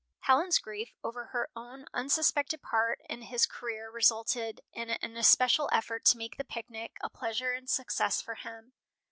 [0.21, 6.05] Helen's grief over her own unsuspected part in his career resulted in an especial effort
[6.05, 8.73] to make the picnic a pleasure and success for him.